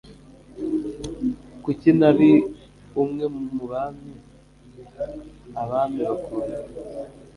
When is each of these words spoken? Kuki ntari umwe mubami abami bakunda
Kuki 1.63 1.89
ntari 1.97 2.31
umwe 3.01 3.25
mubami 3.55 4.13
abami 5.61 6.01
bakunda 6.09 6.59